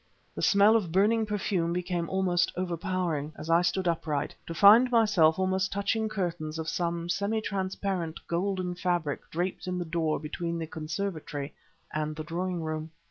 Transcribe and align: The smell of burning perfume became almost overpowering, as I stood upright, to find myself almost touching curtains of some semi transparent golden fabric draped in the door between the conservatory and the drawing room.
The 0.33 0.41
smell 0.41 0.75
of 0.75 0.91
burning 0.91 1.27
perfume 1.27 1.73
became 1.73 2.09
almost 2.09 2.51
overpowering, 2.57 3.33
as 3.35 3.51
I 3.51 3.61
stood 3.61 3.87
upright, 3.87 4.33
to 4.47 4.53
find 4.55 4.89
myself 4.89 5.37
almost 5.37 5.71
touching 5.71 6.09
curtains 6.09 6.57
of 6.57 6.67
some 6.67 7.07
semi 7.07 7.39
transparent 7.39 8.19
golden 8.27 8.73
fabric 8.73 9.29
draped 9.29 9.67
in 9.67 9.77
the 9.77 9.85
door 9.85 10.19
between 10.19 10.57
the 10.57 10.65
conservatory 10.65 11.53
and 11.93 12.15
the 12.15 12.23
drawing 12.23 12.63
room. 12.63 12.89